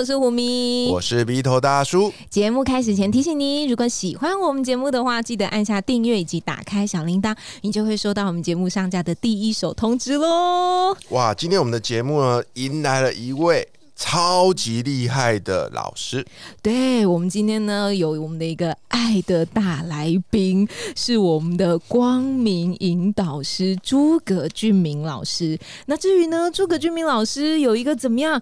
[0.00, 2.10] 我是胡咪，我是鼻头大叔。
[2.30, 10.96] 节目开始前提醒你，如果喜欢我们节目的话，记得按下订阅以及打开小铃铛，你就会收到我们节目上架的第一手通知喽。
[11.10, 16.26] 哇，今天我们的节目呢，迎来了一位超级厉害的老师。
[16.62, 25.58] 对我们今天呢，有我们的一个爱的大来宾，是我们的光明引导师诸葛俊明老师。
[25.84, 28.40] 那至于呢，诸葛俊明老师有一个怎么样？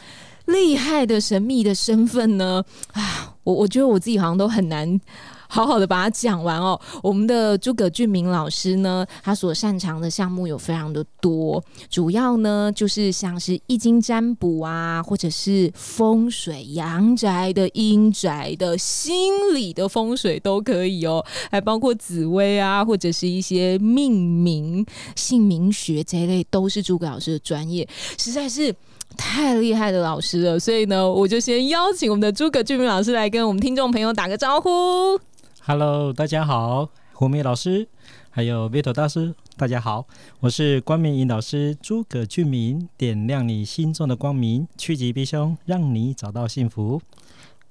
[0.49, 2.65] 厉害的神秘的身份呢？
[2.93, 5.01] 啊，我我觉得我自己好像都很难
[5.47, 6.79] 好好的把它讲完哦。
[7.03, 28.75] 我们的诸葛俊明老师呢，他所擅长的项目有非常的多，主要呢就是像是易经占卜啊，或者是风水、阳宅的、阴宅的、心理的风水都可以哦，还包括紫薇啊，或者是一些命名、姓名学这一类，都是诸葛老师的专业，实在是。
[29.17, 35.19] 太厉害的老师了，所以呢，我就先邀请我们的诸葛俊明老师来跟我们听众朋友打个招呼。
[35.63, 37.89] Hello，大家好，胡明老师，
[38.31, 40.07] 还有 Vito 大师，大家好，
[40.41, 47.01] 我是光明引导师诸葛俊明，点亮你心中的光明，趋吉避凶，让你找到幸福。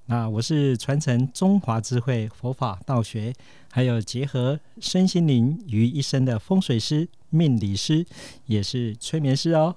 [0.07, 3.33] 那我是传承中华智慧、佛法、道学，
[3.71, 8.05] 还有结合身心灵于一身的风水师、命理师，
[8.45, 9.75] 也是催眠师哦。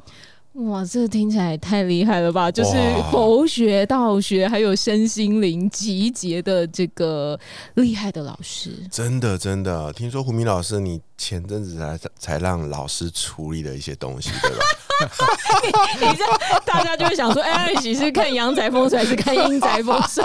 [0.55, 2.51] 哇，这听起来太厉害了吧！
[2.51, 2.73] 就是
[3.11, 7.39] 佛学、道学还有身心灵集结的这个
[7.75, 8.73] 厉害的老师。
[8.91, 14.65] 真的，真的，听说胡明老师，你前阵子才才让老师处理了一些东西，对吧？
[16.01, 20.25] 你这大家就会想说，哎，你是看阳宅风水还是看阴宅风水？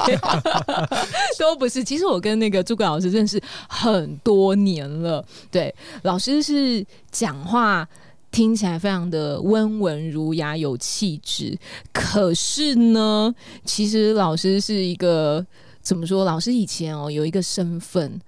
[1.37, 1.83] 都不是。
[1.83, 3.39] 其实我跟那个诸葛老师认识
[3.69, 5.23] 很多年了。
[5.51, 7.87] 对，老师是讲话。
[8.35, 11.57] 听起来非常的温文儒雅，有气质。
[11.93, 15.45] 可是呢，其实老师是一个
[15.81, 16.25] 怎么说？
[16.25, 18.19] 老师以前哦有一个身份，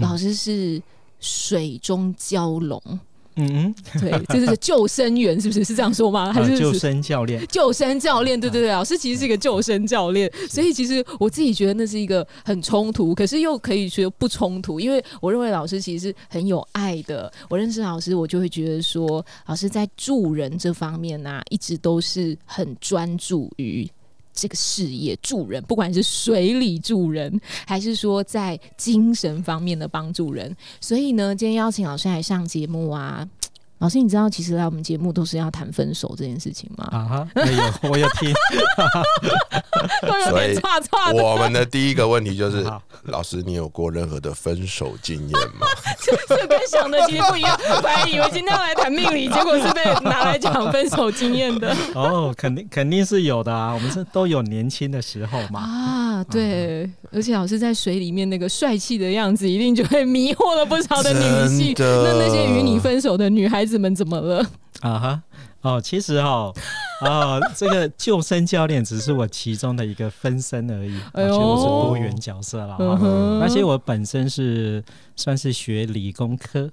[0.00, 0.82] 老师是
[1.18, 2.78] 水中蛟龙。
[2.84, 3.00] 嗯，
[3.34, 6.32] 对，这是救生员，是不是是这样说吗？
[6.32, 7.44] 还是救生教练？
[7.48, 17.32] 救生教练，对对对，老师其实是一个救生教练，所以其实我自己觉得那是一个很冲突，可是又可以说不冲突，因为我认为老师其实是很有爱的。
[17.48, 23.88] 我认识老师，我就会觉得说，老师在助人这方面呢，一直都是很专注于。
[24.34, 33.26] 这个事业助人，不管是水里助人，还是说在精神方面的帮助人，所以呢，今天邀请老师来上节目啊。
[33.84, 36.88] 老师，你知道其实来我们节目都是要谈分手这件事情吗？
[36.90, 37.62] 啊哈，没有，
[37.92, 38.32] 我有听，
[40.08, 41.22] 都有点差差的。
[41.22, 42.64] 我们的第一个问题就是，
[43.04, 45.30] 老师，你有过任何的分手经验
[45.60, 45.66] 吗？
[46.28, 47.54] 这跟想的其实不一样。
[47.82, 51.76] 本来以为今天要来谈命理，结果是被拿来讲分手经验的。
[51.94, 55.60] 哦，肯定肯定是有的啊，我们是都有年轻的时候嘛。
[55.60, 61.74] 啊，对，而且老师在水里面那个帅气的样子，一定就会迷惑了不少的女性。
[61.78, 63.73] 那那些与你分手的女孩子。
[63.78, 64.44] 们怎么了？
[64.80, 65.22] 啊哈
[65.62, 66.52] 哦，其实哦
[67.00, 72.76] 哦， 这个救生教练只是我其中的一个分身而已，而且我是多元角色了。
[73.40, 74.84] 而且我本身是
[75.16, 76.68] 算是学理工科，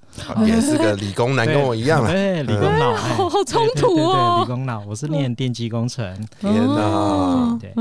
[0.45, 2.05] 也是个理工男，跟我一样。
[2.05, 4.39] 对，理工脑，好冲突哦。
[4.41, 6.03] 理工脑，我是念电机工程。
[6.39, 7.57] 天哪！
[7.61, 7.71] 对，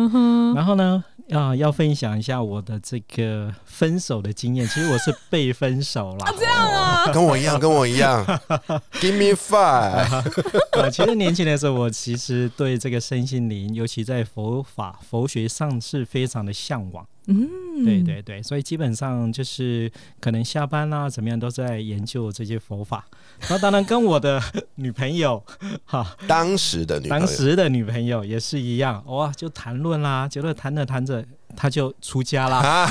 [0.55, 1.03] 然后呢？
[1.33, 4.67] 啊，要分享一下我的这个分手的经验。
[4.67, 8.25] 其实我是被分手了，这样啊，跟我一样，跟我一样。
[9.01, 10.23] Give me five。
[10.81, 17.07] 啊，其实年轻的时候，我其实对这个身心灵，尤其在佛法、佛学上是非常的向往。
[17.31, 19.91] 嗯，对对对，所以基本上就是
[20.21, 23.07] 可能下班啦，怎么样都在研究这些佛法。
[23.49, 24.43] 那当然跟我的
[24.75, 25.43] 女朋友，
[25.87, 31.25] 哈，当时的女当时的女朋友也是一样，哇，就谈论啦，觉得谈着谈着。
[31.57, 32.89] 他就出家啦，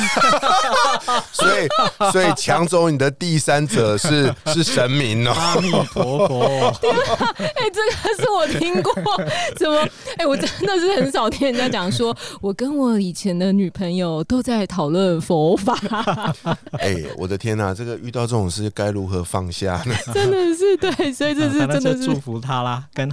[1.32, 1.68] 所以
[2.12, 6.44] 所以抢走你的第三者是 是神明哦，阿弥陀佛。
[7.38, 8.94] 哎，这个是我听过，
[9.56, 9.88] 怎么？
[10.18, 15.78] 哎，我真的是很少听人家讲说，我跟我以前的女朋友都在讨论佛法。
[16.74, 19.96] 哎，我的天哪，这个遇到这种事该如何放下呢？
[20.14, 23.10] 真的是对，所以这是真的是祝福他啦，跟。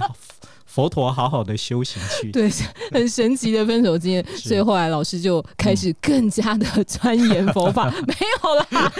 [0.77, 2.31] 佛陀好好的修行去。
[2.31, 2.47] 对，
[2.93, 7.89] 很神奇的分手经验，所以后来老师就开始更加的钻研佛法。
[8.05, 8.13] 没
[8.43, 8.93] 有啦，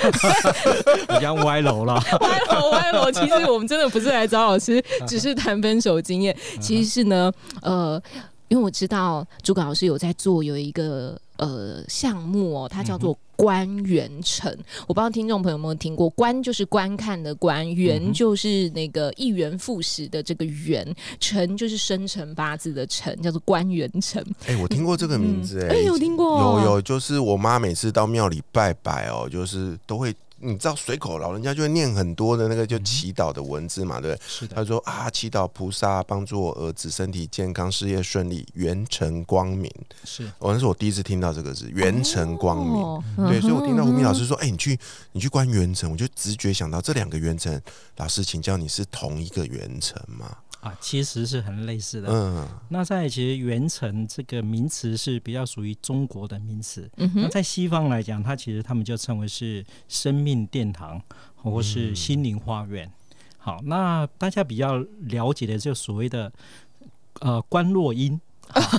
[1.08, 1.94] 比较歪楼了。
[2.22, 3.12] 歪楼歪楼。
[3.12, 6.36] 其实我们真的不是来找老师，只是谈分手经验。
[6.60, 7.32] 其实是呢，
[7.62, 8.02] 呃，
[8.48, 13.18] 因为我知道诸葛老师有在做有一个呃项目哦，它叫做。
[13.38, 14.52] 观园城，
[14.88, 16.10] 我不知道听众朋友有没有听过。
[16.10, 20.84] 观就是观看的观，园就是那个一元复始的这个园，
[21.20, 24.26] 城就是生辰八字的辰，叫做观园城。
[24.48, 30.12] 哎，我听过这个名字，哎，有听过，有有，就是我妈每次到庙里拜拜哦，就是都会。
[30.40, 34.22] 你知道随口老人家就会念很多的那个就祈祷的文字嘛，对不对？
[34.28, 34.56] 是的。
[34.56, 39.72] 他说啊，祈祷菩萨帮助我儿子身体健康、事业顺利、圆成光明。
[40.04, 43.28] 是，我那是我第一次听到这个字“圆成光明”。
[43.28, 44.78] 对，所以我听到胡明老师说：“哎，你去
[45.12, 47.60] 你去观圆成”，我就直觉想到这两个圆成。
[47.98, 50.38] 老师，请教你是同一个圆成吗？
[50.60, 52.10] 啊，其实是很类似的。
[52.12, 56.90] 嗯，那在其实“元城”这个名词是比较属于中国的名词。
[56.98, 61.00] 嗯那在西方来讲，它其实他们就称为是生命殿堂，
[61.36, 62.92] 或是心灵花园。
[63.38, 66.32] 好，那大家比较了解的就所谓的
[67.22, 68.20] 呃观落音。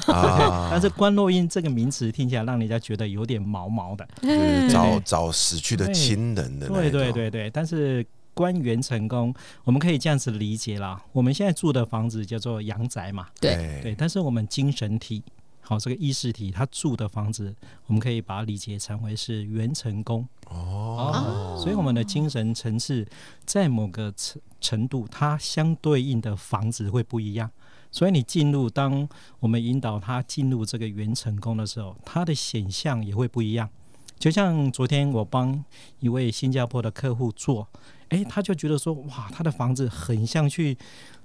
[0.06, 4.08] 啊， 但是观落音这个名词听起来让人家觉得有点毛毛的，
[4.68, 6.66] 找找死去的亲人的。
[6.68, 8.04] 对对对对，但是。
[8.38, 11.04] 官员成功，我们可以这样子理解啦。
[11.10, 13.96] 我们现在住的房子叫做阳宅嘛，对对。
[13.96, 15.24] 但是我们精神体，
[15.60, 17.52] 好这个意识体，他住的房子，
[17.86, 21.58] 我们可以把它理解成为是元成功哦。
[21.60, 23.04] 所以我们的精神层次
[23.44, 27.50] 在某个程程度，它相对应的房子会不一样。
[27.90, 29.08] 所以你进入，当
[29.40, 33.68] 我们引导他进入这个元成功的时候，他的显象也会不一样。
[34.18, 35.64] 就像昨天我帮
[36.00, 37.68] 一位新加坡的客户做。
[38.08, 40.74] 哎，他就觉得说，哇，他的房子很像去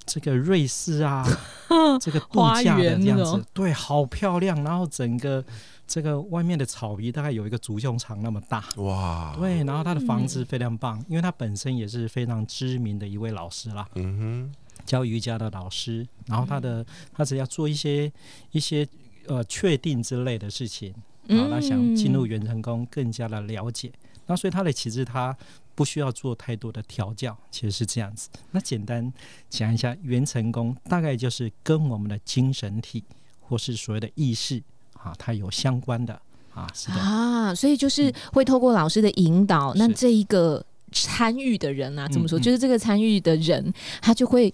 [0.05, 1.25] 这个瑞士啊，
[2.01, 4.61] 这个度假的这样子，对，好漂亮。
[4.65, 5.41] 然后整个
[5.87, 9.63] 这个外面的草皮大概有一个足球场那么大，哇，对。
[9.63, 16.05] 然后他的房子非常棒，因为他本身也是非常知名的一位老师啦，嗯哼，教瑜伽的老师。
[16.25, 18.11] 然后他的他只要做一些
[18.51, 18.85] 一些
[19.27, 20.93] 呃确定之类的事情，
[21.27, 23.91] 然后他想进入元成功，更加的了解。
[24.25, 25.35] 那所以他的其实他。
[25.75, 28.29] 不需要做太多的调教，其实是这样子。
[28.51, 29.11] 那简单
[29.49, 33.03] 讲一下，元成功大概就是跟我们的精神体
[33.41, 34.61] 或是所谓的意识
[34.93, 36.13] 啊，它有相关的
[36.53, 37.55] 啊，是的啊。
[37.55, 44.53] 所以就是会透过老师的引导，那这一个参与的人啊，怎么说，就是这个参与的人，他就会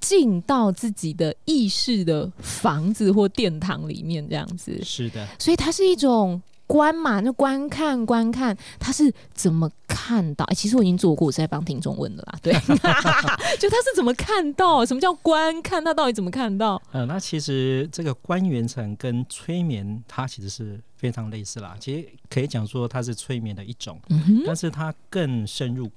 [0.00, 4.78] 进到自己的意识的房子或殿堂里面，这样子。
[4.82, 6.40] 是的，所以它是一种。
[6.68, 10.44] 观嘛，那观看观看，他是怎么看到？
[10.44, 12.38] 哎，其实我已经做过，我是在帮听众问的啦。
[12.42, 12.52] 对，
[13.58, 14.84] 就他是怎么看到？
[14.84, 15.82] 什么叫观看？
[15.82, 16.78] 他到底怎么看到？
[16.92, 21.74] 呃，那其实这个观元层跟催眠，它其实是非常类似啦。
[21.80, 23.98] 其实可以讲说它是催眠的一种，
[24.44, 25.90] 但是它更深入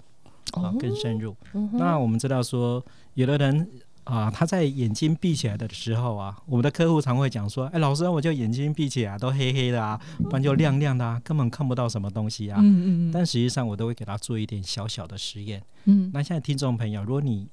[0.53, 1.35] 啊，更深入。
[1.73, 2.81] 那我们知道说，
[3.15, 3.69] 有的人。
[4.03, 15.61] 啊，他在眼睛闭起来的时候啊，我们的客户常会讲说：“哎，老师，我就眼睛闭起来都黑黑的啊，不然就亮亮的啊，根本看不到什么东西啊。”嗯嗯但实际上，我都会给他做一点小小的实验。
[15.85, 16.09] 嗯。
[16.13, 17.47] 那现在听众朋友，如果你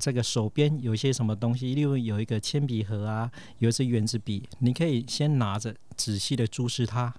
[0.00, 7.14] 这个手边有一些什么东西，例如有一个铅笔盒啊，有一支圆珠笔，你可以先拿着，仔细的注视它，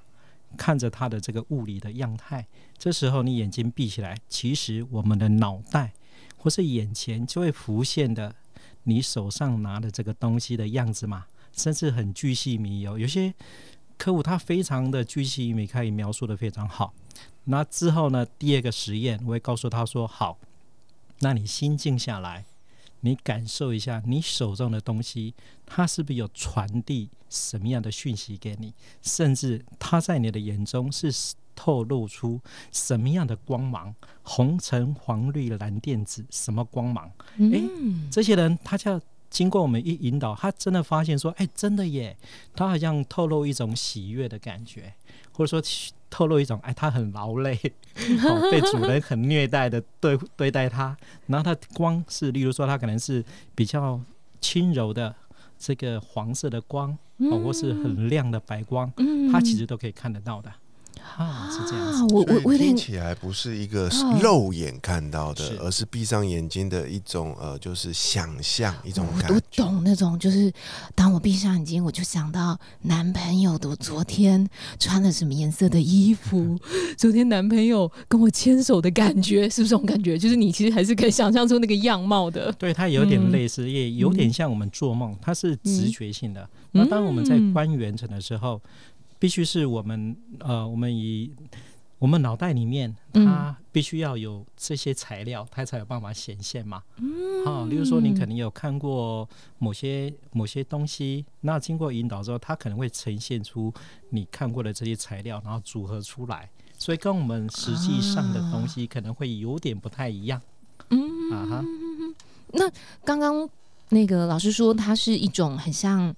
[0.57, 2.45] 看着它的这个物理的样态。
[2.77, 5.93] 这时候你眼睛闭起来，其实我们的脑袋
[6.35, 8.35] 或是眼前就会浮现的。
[8.85, 12.97] 你手上拿的这个东西的样子嘛，甚至很具细迷哦。
[12.97, 13.31] 有些
[13.97, 16.93] 客户他非常的具细迷，可以描述的非常好。
[17.43, 20.39] 那之后呢，第二个实验我会告诉他说：好，
[21.19, 22.45] 那你心静下来，
[23.01, 25.33] 你感受一下你手中的东西，
[25.65, 28.73] 它是不是有传递什么样的讯息给你？
[29.01, 31.11] 甚至它在你的眼中是。
[31.55, 32.39] 透露出
[32.71, 33.95] 什么样的光芒？
[34.23, 37.11] 红橙黄绿蓝靛紫，什么光芒？
[37.37, 37.61] 哎，
[38.11, 42.17] 这些人他叫经过我们一引导，他真的发现说，哎，真的耶！
[42.55, 44.93] 他好像透露一种喜悦的感觉，
[45.33, 45.61] 或者说
[46.09, 47.55] 透露一种，哎，他很劳累，
[48.49, 50.95] 被主人很虐待的对对待他。
[51.27, 53.99] 然后他光是，例如说，他可能是比较
[54.39, 55.13] 轻柔的
[55.59, 58.91] 这个黄色的光，哦或是很亮的白光，
[59.31, 60.51] 他其实都可以看得到的。
[61.17, 62.13] 啊，是这样子。
[62.13, 69.63] 我我我听起来不是一个啊肉眼看到的是，而是闭上眼睛的一种呃，就是想象一种我我感觉。
[69.63, 70.51] 懂那种，就是
[70.93, 74.47] 当我闭上眼睛，我就想到男朋友的昨天
[74.79, 76.57] 穿了什么颜色的衣服，
[76.97, 80.17] 昨天男朋友跟我牵手的感觉，是不是这种感觉？
[80.17, 82.51] 就是你其实还是可以想象出那个样貌的。
[82.53, 86.47] 对，它有点嗯类似，也有点像我们做梦，它是直觉性的。
[86.71, 88.61] 那当我们在嗯观元辰的时候，
[89.25, 91.31] 必须是我们呃，我们以
[91.97, 96.83] 我们脑袋里面，嗯它必须要有这些材料，它才有办法显现嘛。
[96.97, 99.27] 嗯好、例如说你可能有看过
[99.57, 103.73] 某些某些东西，那经过引导之后，它可能会呈现出
[104.11, 110.39] 你看过的这些材料，然后组合出来，所以跟我们实际上的东西可能会有点不太一样。
[110.91, 111.65] 嗯啊哈，
[112.53, 112.69] 那
[113.03, 113.49] 刚刚
[113.89, 116.13] 那个老师说，它是一种很像，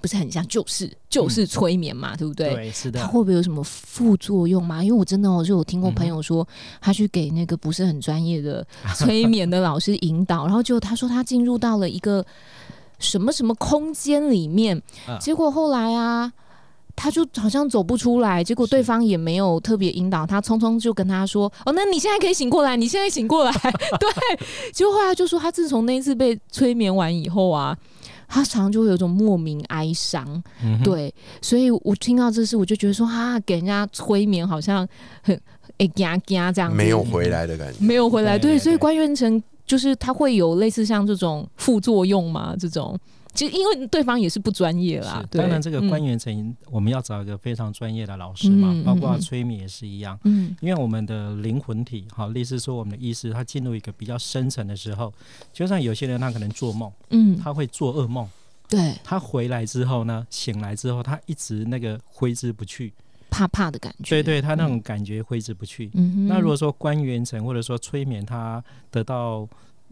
[0.00, 2.54] 不是很像，就是就是催眠嘛，对不对？
[2.54, 4.82] 对，是的，它会不会有什么副作用吗？
[4.82, 6.46] 因为我真的我就有听过朋友说，
[6.80, 8.66] 他去给那个不是很专业的
[8.96, 12.24] 催眠的老师引导，然后就他说他进入到了一个
[12.98, 16.32] 什么什么空间里面，啊结果后来啊。
[16.96, 23.52] 他就好像走不出来，结果对方也没有特别引导他，匆匆就跟他说：“哦，那你现在可以醒过来，你现在醒过来。”
[23.98, 27.74] 对，结果后来就说他自从那一次被催眠完以后啊，
[28.32, 34.88] 他常常就会有一种莫名哀伤，嗯，对，所以我听到这事，我就觉得说，哈、给人家催眠好像
[35.20, 35.38] 很
[35.78, 37.84] 哎嘎嘎这样，没有回来的感觉。
[37.84, 42.54] 没有回来，对，所以关元成就是他会有类似像这种副作用吗？
[42.56, 42.96] 这种，
[43.32, 45.88] 其实因为对方也是不专业啦，对，当然，这个嗯。
[45.88, 50.18] 关元成，我们要找一个非常专业的老师嘛，包括嗯催眠也是一样。
[50.24, 50.54] 嗯。
[50.60, 55.12] 因为我们的灵魂体，好，类似说我们的意识，它进入一个比较深层的时候，
[55.52, 58.28] 就像有些人他可能做梦，嗯，他会做噩梦，
[58.68, 62.92] 对，他回来之后呢，醒来之后，他一直那个挥之不去，
[63.30, 65.90] 怕怕的感觉，对对，他那种感觉挥之不去。
[65.94, 69.48] 嗯哼，那如果说关元层或者说催眠，他得到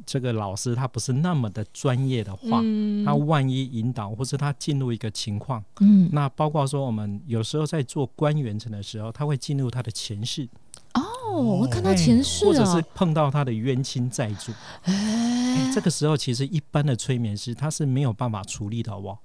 [0.06, 5.62] 这个老师他不是那么的专业的话，嗯他万一引导或是他进入一个情况。
[5.80, 10.48] 嗯那包括说，我们有时候在做关元层的时候，他会进入他的前世，
[10.94, 14.52] 哦，我看到前世或者是哦，碰到他的冤亲债主。
[14.82, 19.20] 哎、哎，这个时候其实一般的催眠师他是没有办法处理的，好不好？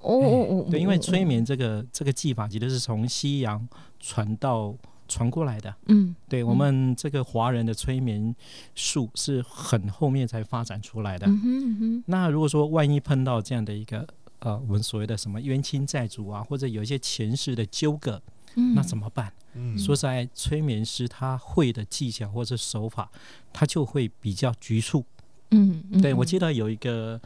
[0.00, 3.66] 哦哦哦，对，因为哦催，眠这个这个技法其实是从西洋
[3.98, 4.74] 传到
[5.08, 5.74] 传过来的。
[5.86, 8.34] 嗯对我们这个华人的催眠
[8.74, 11.26] 术是很后面才发展出来的。
[11.26, 14.06] 嗯哼嗯哼，那如果说万一碰到这样的一个
[14.40, 18.20] 呃，我们所谓的什么冤亲债主啊，或者有一些前世的纠葛，
[18.56, 19.32] 嗯那怎么办？
[19.54, 23.10] 嗯说实在，催眠师他会的技巧或者手法，
[23.52, 25.04] 他就会比较局促。
[25.52, 27.20] 嗯，嗯对我嗯记得有一个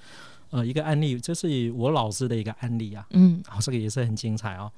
[0.50, 4.70] 呃一个案例，这是我老师的一个案例啊，嗯哦，这个也是很精彩哦。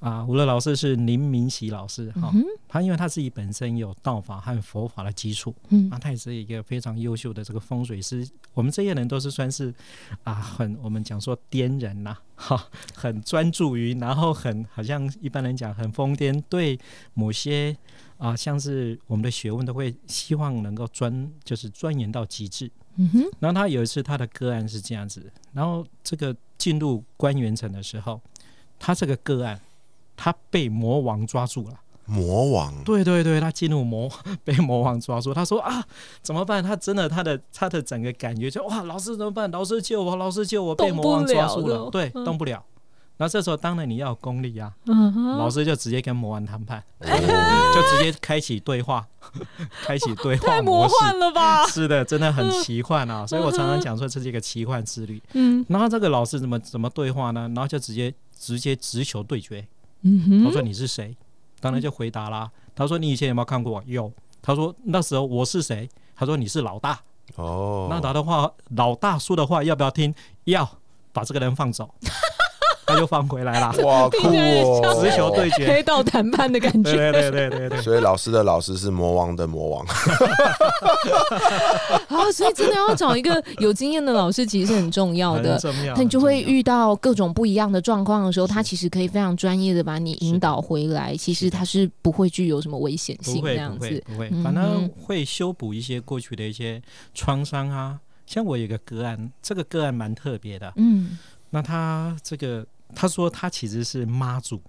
[0.00, 2.32] 啊，吴乐老师是林明喜老师哈、
[2.68, 8.28] 他因为他自己本身有道法和佛法的基础，嗯啊，他也是一个非常优秀的这个风水师。
[8.52, 9.72] 我们这些人都是算是
[10.22, 16.78] 啊，很我们讲说癫人呐、 哈，很专注于，然后很好像一般人讲很疯癫，对
[17.14, 17.74] 某些
[18.18, 22.70] 啊，像是我们的学问都会希望能够专就是钻研到极致。
[22.96, 28.20] 嗯哼然后他有一次他的个案是这样子，然后这个进入关元城的时候，
[28.78, 29.60] 他这个个案
[30.16, 31.80] 他被魔王抓住了。
[32.06, 34.10] 魔王，对对对，他进入魔
[34.44, 35.82] 被魔王抓住，他说啊
[36.20, 36.62] 怎么办？
[36.62, 39.50] 他真的他的他的整个感觉就哇，老师怎么办？
[39.50, 42.62] 老师救我，老师救我，被魔王抓住了，对，嗯动不了。
[43.16, 49.06] 那这时候当然你要有功力啊，嗯，老师就直接跟魔王谈判，哦就直接开启对话，
[49.86, 50.94] 开启对话太魔模式。
[51.00, 51.64] 幻了吧？
[51.68, 53.26] 是的，真的很奇幻啊！
[53.26, 55.22] 所以我常常讲说这是一个奇幻之旅。
[55.32, 57.50] 嗯然后这个老师怎么怎么对话呢？
[57.54, 59.66] 然后就直接直接直球对决。
[60.04, 61.16] 嗯哼，他说你是谁？
[61.60, 62.50] 当然就回答啦。
[62.74, 63.82] 他说你以前有没有看过我？
[63.86, 64.12] 有。
[64.40, 65.88] 他说那时候我是谁？
[66.14, 67.00] 他说你是老大。
[67.36, 70.14] 哦，那他的话，老大说的话要不要听？
[70.44, 70.78] 要，
[71.12, 71.94] 把这个人放走。
[72.94, 73.74] 他就放回来了。
[73.84, 75.66] 哇酷听起来也像哦，直球对决。
[75.66, 76.92] 黑道谈判的感觉。
[76.92, 77.82] 对对对对对。
[77.82, 79.86] 所以老师的老师是魔王的魔王，
[82.08, 85.58] 啊，所以真的要找一个有经验的老师，其实是很重要的。
[85.58, 91.16] 重要，那你就会遇到各种不一样的状况的时候，他其实可以非常专业的把你引导回来。
[91.16, 94.02] 其实他是不会具有什么危险性这样子。
[94.06, 96.80] 不会，嗯反正会修补一些过去的一些
[97.14, 97.98] 创伤啊。
[98.26, 100.72] 像我有一个个案，这个个案蛮特别的。
[100.76, 101.18] 嗯
[101.50, 104.60] 那他这个他说他其实是妈祖，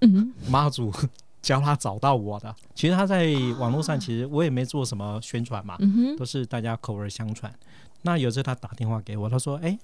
[0.00, 0.92] 嗯妈祖
[1.40, 2.54] 教他找到我的。
[2.74, 5.78] 其实他在网络上，其实我也没做什么宣传嘛，
[6.18, 7.52] 都是大家口耳相传。
[8.02, 9.76] 那有次他打电话给我，他说：“哎、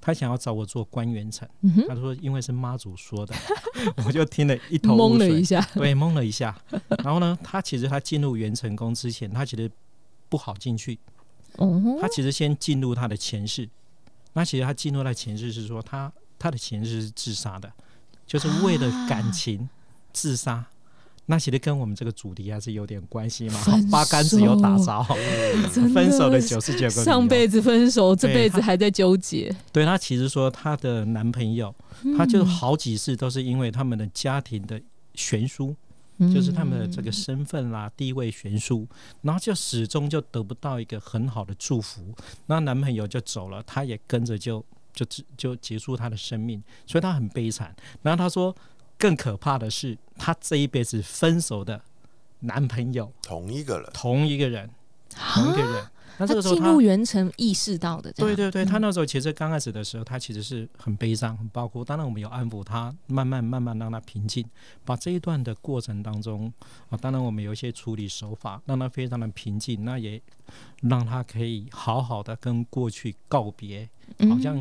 [0.00, 3.34] 他想要找我做官员城，嗯，他说因为是妈祖说的，
[4.04, 6.56] 我就听了一头雾懵了水一，下，对，懵了一下。
[7.04, 9.70] 然后呢，他其实他进入元成宫之前，他其实
[10.28, 10.98] 不好进去，
[11.56, 11.98] 哦。
[12.00, 13.68] 他，其实先进入他的前世。
[14.32, 17.72] 那其实他进入他的前世是说他他的前世是自杀的，
[18.26, 19.68] 就是为了感情
[20.12, 20.66] 自杀。
[21.26, 23.88] 那其实跟我们这个主题还是有点关系嘛分。
[23.90, 25.00] 八竿子有打着，
[25.94, 31.72] 分手的九十九个上辈子分手，这辈子还在纠结，对她其实说她的男朋友，
[32.02, 32.18] 嗯。
[32.18, 34.82] 她就好几次都是因为他们的家庭的
[35.14, 35.76] 悬殊，
[36.18, 36.34] 嗯。
[36.34, 38.84] 就是他们的这个身份啦、地位悬殊，
[39.22, 42.12] 然后就始终就得不到一个很好的祝福，
[42.46, 47.74] 那男朋友就走了，她也跟着就就就就结束她的生命，所以她很悲惨。
[48.02, 48.54] 然后她说，
[48.98, 51.82] 更可怕的是，她这一辈子分手的
[52.40, 54.70] 男朋友同一个人，同一个人，
[55.34, 55.88] 同一个人。
[56.22, 61.84] 那这他个时候她进入元城意识到的，对对对，嗯他那时候其实刚开始的时候，他其实是很悲伤、很包哭。
[61.84, 64.44] 当然，我们有安抚他，慢慢慢慢让他平静。
[64.84, 66.52] 把这一段的过程当中
[66.90, 70.22] 啊，当然我们有一些处理手法，让他非常的平静，那也
[70.82, 73.88] 让他可以好好的跟过去告别，
[74.30, 74.56] 好像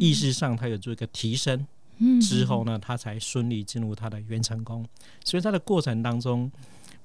[0.00, 1.66] 意识上他有做一个提升。
[1.98, 4.84] 嗯之后呢，他才顺利进入他的元成功。
[5.24, 6.50] 所以他的过程当中，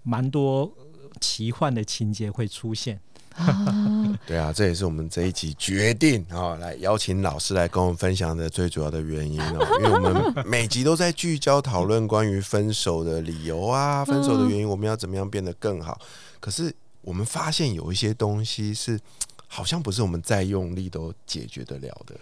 [0.01, 2.99] 蛮多呃奇幻的情节会出现。
[3.35, 15.99] 啊，对啊，这也是我们这一集决定啊、来邀请老师来跟我们分享的最主要的原因哦， 因为我们每集都在聚焦讨论关于分手的理由啊，分手的原因，我们要怎么样变得更好。
[16.39, 18.99] 可是我们发现有一些东西是，
[19.47, 22.15] 好像不是我们再用力都解决得了的。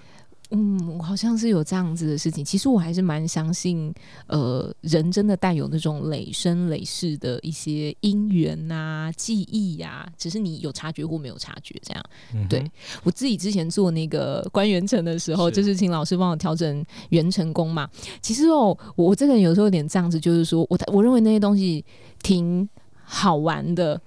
[0.52, 2.46] 嗯，我好像是有这样子的事情。
[2.46, 3.92] 其实我还是蛮相信，
[4.28, 12.04] 呃，人真的带有那种累生累世的一些因缘呐、记忆呀、只是你有察觉或没有察觉这样。
[12.34, 12.64] 嗯对
[13.04, 17.90] 我自己之前做那个关元城的时候，是就是请老师帮我调整元成功嘛。
[18.22, 21.84] 其实哦，我这个人有时候有点这样子，就是说我我认为那些东西
[22.22, 22.70] 挺
[23.04, 24.00] 好玩的，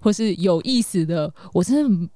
[0.00, 2.10] 或是有意思的，我真的。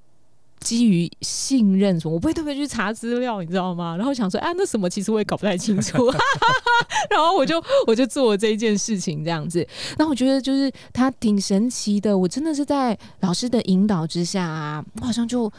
[0.61, 3.97] 基于信任什么，我不会特别去查资料， 你知道吗？
[3.97, 6.07] 然后想说，啊，那什么其实我也搞不太清楚，
[7.11, 9.67] 然后我就我就做了这一件事情，这样子。
[9.97, 15.51] 那我觉得就是他挺神奇的，我真的是在老师的引导之下啊，我好像就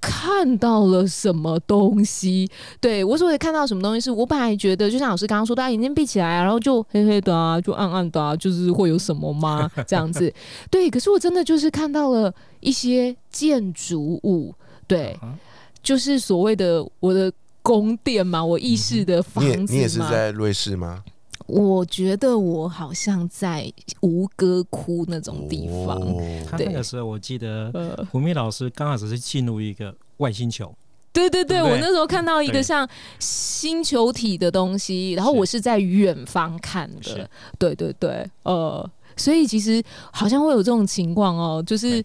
[0.00, 2.48] 看到了什么东西。
[2.80, 9.70] 对我所谓看到什么东西，是我本来觉得，就像老师刚刚说大家眼睛闭起来啊，然后就黑黑的啊，就暗暗的啊，就是会有什么吗？
[9.86, 10.32] 这样子。
[10.70, 14.54] 对，可是我真的就是看到了一些建筑物，
[14.86, 15.38] 对，啊
[15.82, 17.32] 就是所谓的我的。
[17.60, 21.04] 宫殿嘛，我意识的房子嘛，你也你也是在瑞士吗？
[21.48, 26.22] 我觉得我好像在吴哥窟那种地方，哦。
[26.48, 30.70] 他那个时候，我记得呃，胡明老师刚好只是进入一个外星球，
[31.10, 31.72] 对对对，对对？
[31.72, 32.86] 我那时候看到一个像
[33.18, 37.02] 星球体的东西，然后我是在远方看的。
[37.02, 39.82] 是，对对对，呃，所以其实
[40.12, 42.04] 好像会有这种情况哦，就是对。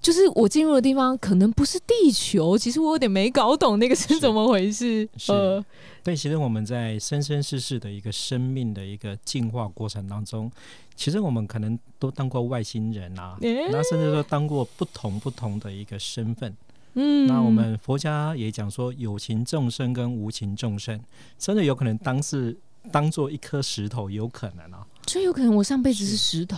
[0.00, 5.08] 就是我进入的地方可能不是地球，其实我有点没搞懂那个是是怎么回事。
[5.16, 5.64] 是呃，
[6.02, 10.50] 对，其实我们在生生世世的一个生命的一个进化过程当中，
[10.94, 16.56] 其实我们可能都当过外星人啊，诶那甚至说当过不同不同的一个身份。
[16.94, 21.00] 嗯那我们佛家也讲说，有情众生跟无情众生，
[21.38, 22.56] 真的有可能当是
[22.90, 24.84] 当做一颗石头，有可能啊。
[25.08, 26.56] 所以有可能我上辈子是石头。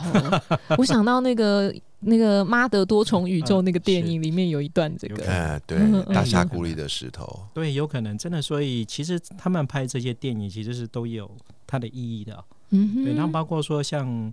[0.77, 11.31] 我想到那个那个《妈的多重宇宙》嗯那个电影里面有一段这个，有可哎，对嗯，嗯大峡嗯谷里的石头，对，有可能真的，所以其实他们拍这些电影其实是都有
[11.67, 12.35] 它的意义的。
[12.35, 12.45] 啊。
[12.73, 14.33] 嗯哼，对，然后包括说像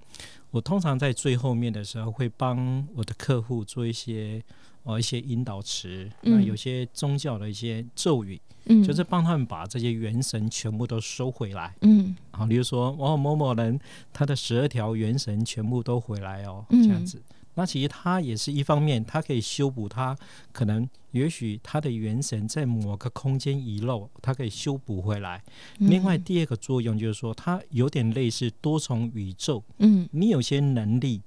[0.52, 4.42] 我通常在最后面的时候会帮我的客户做一些
[4.88, 11.76] 呃一些引导词，那嗯有些宗教的一些咒语，嗯就是帮他们把这些元神全部都收回来。
[11.82, 13.80] 嗯啊，比如说哦某某人
[14.14, 17.22] 他的十二条元神全部都回来哦，嗯这样子。
[17.56, 20.16] 那其实他也是一方面，他可以修补他
[20.52, 25.42] 可能也许他的元神在某个空间遗漏，他可以修补回来。
[25.80, 31.20] 另外，第二个作用就是说，它有点类似多重宇宙，嗯你有些能力，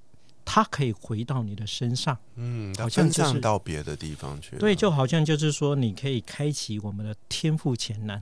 [0.53, 2.17] 它可以回到你的身上。
[2.35, 4.57] 嗯，好像就是分散到别的地方去。
[4.57, 8.21] 对，就好像就是说，你可以开启我们的天赋潜能。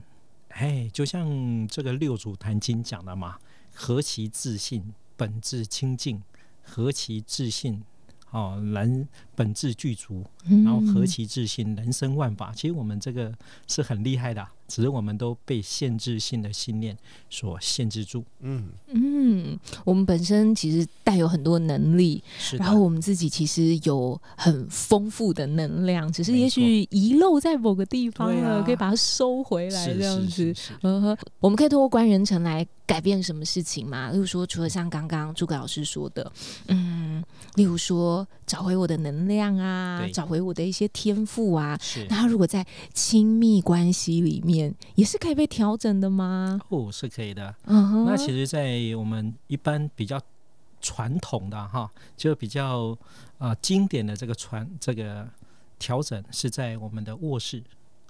[0.50, 3.36] 哎，就像这个六祖坛经讲的嘛，
[3.74, 6.20] 何其自信，本质清净；
[6.62, 7.82] 何其自信，
[8.30, 10.24] 哦，人本质具足。
[10.44, 12.52] 嗯然后何其自信，人生万法。
[12.52, 13.34] 其实我们这个
[13.66, 16.96] 是很厉害的啊、只是我们都被限制性的信念
[17.28, 18.24] 所限制住。
[18.40, 28.62] 嗯，嗯，我们本身其实带有很多能力，是然后我们自己其实有很丰富的能量，只是也许遗漏在某个地方了，啊。
[28.64, 30.54] 可以把它收回来，这样子。
[30.82, 34.10] 嗯哼，我们可以通过关元成来改变什么事情嘛？
[34.10, 36.32] 例如说，除了像刚刚诸葛老师说的，
[36.66, 37.22] 嗯，
[37.54, 41.78] 例如说找回我的能量啊，找回我的一些天赋啊。
[41.80, 46.60] 是那如果在亲密关系里面，也是可以被调整的吗？
[46.70, 47.54] 哦，是可以的。
[47.66, 50.20] 嗯哼，那其实，在我们一般比较
[50.80, 52.88] 传统的哈，就比较
[53.38, 55.28] 啊、呃经典的这个传这个
[55.78, 57.62] 调整是在我们的卧室。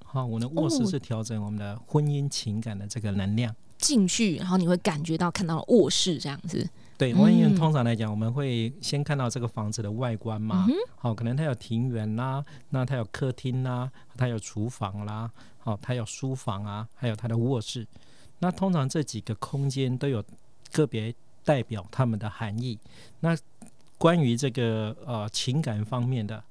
[0.06, 3.54] 哈，我们的卧室哦是调整我们的婚姻情感的这个能量。
[3.80, 6.68] 进去，然后你会感觉到看到卧室这样子。
[6.98, 17.86] 对，嗯婚姻通常来讲，我们会先看到这个房子的外观嘛嗯，好、可能它有庭园啦，那它有客厅啦，它有厨房啦，好、它有书房啊，还有它的卧室。
[18.38, 20.22] 那通常这几个空间都有
[20.72, 22.78] 个别代表他们的含义。
[23.20, 23.36] 那
[23.96, 26.42] 关于这个呃情感方面的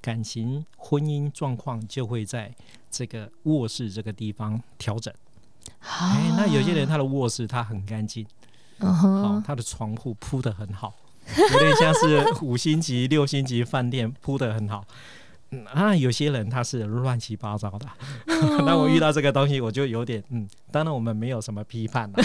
[0.00, 2.54] 感情、婚姻状况，就会在
[2.90, 5.12] 这个卧室这个地方调整。
[5.80, 8.26] 哎，那有些人他的卧室他很干净。
[8.78, 10.92] 嗯好、哼，它的床铺铺的很好，
[11.50, 14.84] 有点像是五星级、六星级饭店铺的很好。
[15.50, 17.86] 嗯，啊，有些人他是乱七八糟的，
[18.66, 22.18] 那我遇到这个东西，我就有点嗯，当然我们没有什么批判了。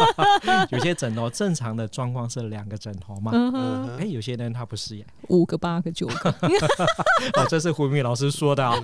[0.70, 6.30] 有些枕头正常的状况是两个枕头嘛，嗯嗯哼，哎、有些人他不是耶，五个、八个、九个，
[7.36, 8.74] 哦，这是胡明老师说的啊。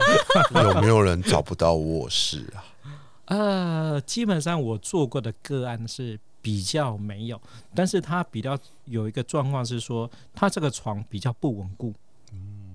[0.62, 2.60] 有没有人找不到卧室啊？
[3.28, 7.40] 呃，基本上我做过的个案是比较没有，
[7.74, 11.94] 但是他比较有一个状况是说，他这个床比较不稳固。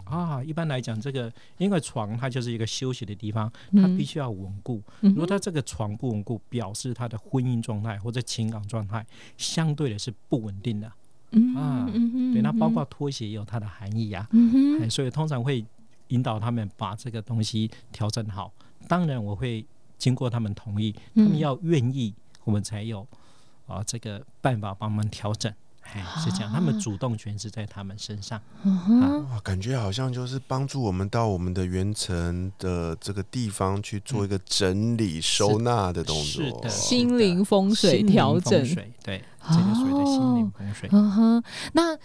[0.06, 4.80] 啊，一般来讲，这个因为床它就是一个休息的地方，它必须要稳固。
[5.02, 9.04] 嗯如果他这个床不稳固，表示他的婚姻状态或者情感状态
[9.38, 10.92] 相对的是不稳定的。
[11.32, 14.28] 嗯啊嗯对，那包括拖鞋也有它的含义啊。
[14.34, 15.66] 嗯哎，所以通常会
[16.10, 18.54] 引导他们把这个东西调整好。
[18.90, 19.66] 当然，我会
[20.04, 22.14] 经过他们同意，他们嗯要愿意，
[22.44, 23.08] 我们才有
[23.68, 25.50] 啊、这个办法帮忙调整。
[25.84, 28.42] 哎，是这样，他们主动权是在他们身上。
[28.64, 36.24] 嗯哼哇，感觉好像就是帮助我们到我们的原层的这个地方去做一个整理、收纳的动作。
[36.24, 40.90] 是的心灵风水调整水，对，这个所谓的心灵风水。
[40.92, 41.98] 嗯哼，那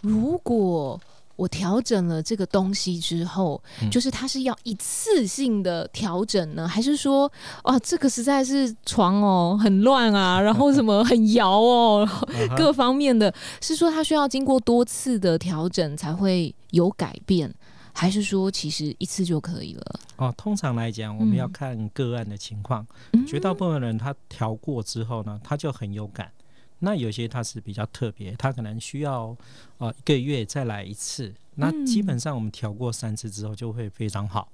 [0.00, 1.00] 如果
[1.42, 7.30] 我调整了这个东西之后，嗯就是它是要一次性的调整呢，还是说，
[7.64, 12.08] 哇，这个实在是床哦很乱啊，然后什么 很摇哦，
[12.56, 17.52] 各方面的，是说它需要经过多次的调整才会有改变，
[17.92, 20.00] 还是说其实一次就可以了？
[20.18, 22.86] 哦，通常来讲，我们要嗯看个案的情况。
[23.14, 26.30] 嗯绝大部分人他调过之后呢，他就很有感。
[26.84, 29.36] 那有些他是比较特别，他可能需要
[29.78, 31.32] 呃一个月再来一次。
[31.54, 34.50] 那嗯基本上我们调过三次之后就会非常好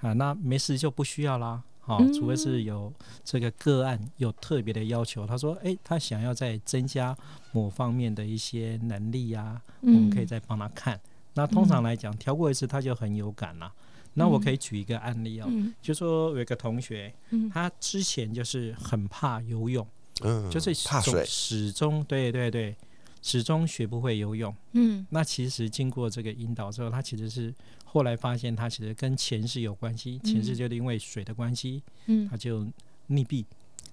[0.00, 0.12] 啊。
[0.12, 1.62] 那没事就不需要啦。
[1.80, 2.92] 好、嗯除非是有
[3.24, 7.16] 这个个案有特别的要求，他说，诶，他想要再增加
[7.52, 11.00] 某方面的一些能力啊，我们可以再帮他看。
[11.34, 13.72] 那通常来讲，调过一次他就很有感了。
[14.12, 19.84] 那我可以举一个案例哦，嗯就说有一个同学，嗯他之前就是很怕游泳，
[20.22, 22.76] 嗯，就是怕水，始终对对对，
[23.22, 24.54] 始终学不会游泳。
[24.72, 27.54] 嗯那其实经过这个引导之后，他其实是
[27.84, 32.60] 后来发现他其实跟前世有关系，前世就是因为水的关系，嗯他就
[33.08, 33.44] 溺毙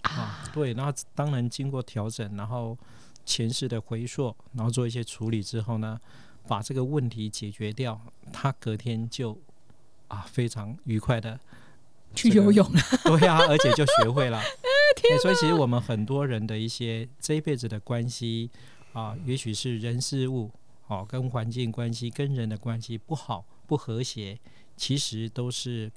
[0.02, 0.52] 啊啊。
[0.54, 2.78] 对，然后当然经过调整，然后
[3.26, 6.00] 前世的回溯，然后做一些处理之后呢，
[6.48, 8.00] 把这个问题解决掉，
[8.32, 9.38] 他隔天就
[10.08, 11.40] 啊非常愉快的
[12.16, 14.42] 去游泳了，对啊，而且就学会了。
[15.02, 18.50] 欸所以其实我们很多人的一些这一辈子的关系
[18.94, 20.52] 啊，也许是人事物
[20.88, 24.40] 哦、跟环境关系、跟人的关系不好、不和谐，
[24.78, 25.92] 其实都是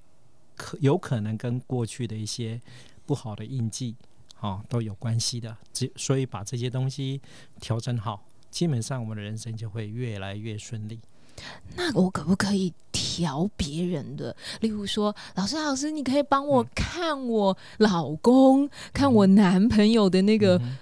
[0.57, 2.61] 可有可能跟过去的一些
[3.07, 3.95] 不好的印记
[4.41, 5.57] 哦都有关系的。
[5.73, 7.21] 只所以把这些东西
[7.61, 10.99] 调整好，基本上我们的人生就会越来越顺利。
[11.77, 14.35] 那我可不可以调别人的？
[14.61, 20.77] 例如说，老师，老师，你可以帮我看我老公、看我男朋友的那个、嗯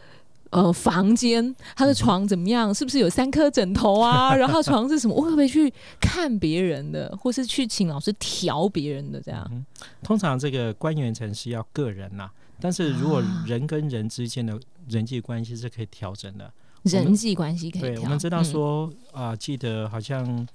[0.51, 2.73] 呃房间，他的床怎么样？
[2.73, 4.33] 是不是有三颗枕头啊？
[4.37, 5.15] 然后床是什么？
[5.15, 9.47] 我可不可以去看别人的，或是去请老师调别人的这样？
[9.53, 9.65] 嗯，
[10.03, 16.51] 通常这个官员层是要个人呐、但是如果啊人跟人之间的人际关系是可以调整的。
[16.85, 18.45] 人际关系可以我们知道嗯。
[18.45, 20.47] 说啊、记得好像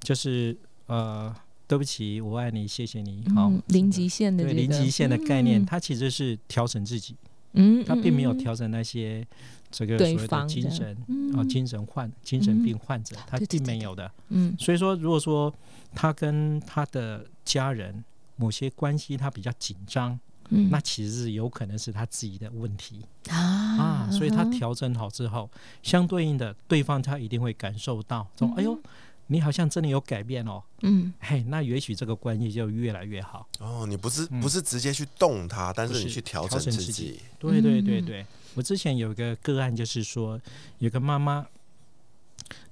[0.00, 1.34] 就是呃
[1.66, 5.66] 对不起，我爱你，谢谢你，好、嗯，零极限的对这个零极限的概念，嗯。
[5.66, 7.14] 它其实是调整自己，
[7.52, 9.26] 嗯，它并没有嗯调整那些
[9.70, 11.32] 这个所谓的精神嗯。
[11.36, 14.10] 啊、精神患精神病患者，他并没有的。
[14.30, 14.56] 嗯。
[14.58, 15.54] 所以说，如果说
[15.94, 18.02] 他跟他的家人
[18.36, 20.18] 某些关系他比较紧张，
[20.50, 20.68] 嗯。
[20.70, 23.00] 那其实是有可能是他自己的问题。
[23.28, 23.36] 啊。
[23.36, 24.10] 啊。
[24.10, 25.50] 所以他调整好之后，
[25.82, 28.78] 相对应的对方他一定会感受到，说：“哎呦，
[29.26, 30.62] 你好像真的有改变哦。
[30.82, 33.46] 嗯”嘿，那也许这个关系就越来越好。
[33.60, 34.40] 哦，你不是嗯。
[34.40, 36.92] 不是直接去动它，但是你去调调整自整自己。
[36.92, 37.20] 己。
[37.38, 38.00] 对对对。
[38.00, 38.04] 嗯。
[38.04, 40.40] 对，我之前有一个个案，就是说
[40.78, 41.46] 有个妈妈，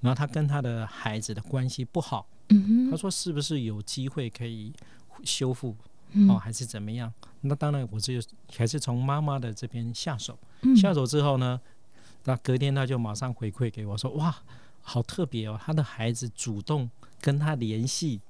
[0.00, 2.90] 然后她跟她的孩子的关系不好，嗯哼。
[2.90, 4.72] 她说是不是有机会可以
[5.24, 5.76] 修复嗯
[6.28, 7.12] 哦，还是怎么样？
[7.42, 8.14] 那当然，我就
[8.56, 10.38] 还是从妈妈的这边下手。
[10.62, 11.60] 嗯下手之后呢，
[12.24, 14.34] 那隔天他就马上回馈给我说：“哇，
[14.80, 18.20] 好特别哦，他的孩子主动跟他联系，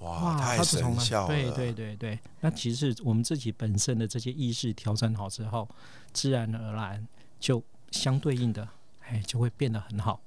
[0.00, 1.28] 哇，太神效了！
[1.28, 5.68] 对对对对，那其实我们自己本身的这些意识调整好之后，
[6.12, 7.06] 自然而然
[7.38, 8.66] 就相对应的，
[9.02, 10.20] 哎，就会变得很好。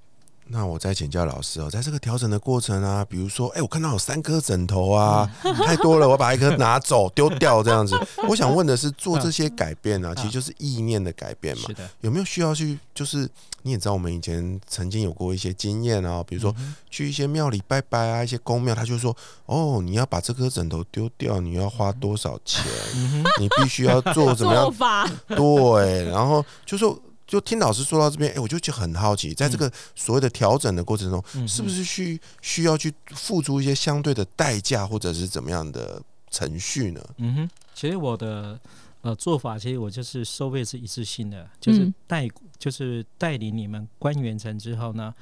[0.51, 7.95] 那我再请教老师哦，在这个调整的过程啊，比如说，哎、我看到有三颗枕头啊，嗯 太多了，我把一颗拿走丢掉这样子。
[8.27, 11.73] 我想问的是，做这些改变啊，嗯其实就是意念的改变嘛是。
[11.75, 12.79] 的，有没有需要去？
[12.95, 13.29] 就是
[13.61, 22.65] 你也知道，我们以前曾经有过一些经验啊，比如说嗯去一些庙里拜拜啊，一些公庙，他就说，哦，你要把这颗枕头丢掉，你要花多少钱？
[22.95, 36.99] 嗯，你必须要做怎么样 做法，对，然后就说，就听老师说到这边，哎、我就就很好奇，在这个所谓的调整的过程中，嗯是不是需需要去付出一些相对的代价，或者是怎么样的程序呢？
[37.17, 38.59] 嗯哼，其实我的
[39.01, 45.13] 呃做法，其实我就是收费是一次性的，就是嗯带、就是带领你们关元成之后呢，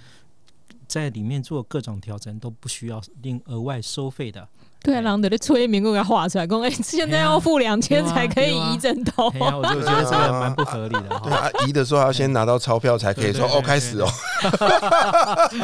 [0.87, 4.47] 在里面做各种调整都不需要另额外收费的。
[4.83, 9.39] 对啊，然后得催眠给我画出来，讲哎，现在要付两千才可以移枕头哎。
[9.39, 14.07] 呀，我就觉得这个蛮不合理的对哈， 啊，移的时候要先拿到钞票才可以说对对对哦，开始哦。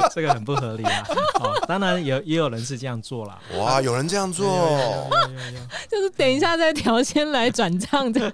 [0.14, 1.04] 这个很不合理啊。
[1.40, 3.40] 哦，当然也也有人是这样做啦。
[3.58, 4.46] 哇，有人这样做，
[5.90, 8.34] 就是等一下再调，先来转账的。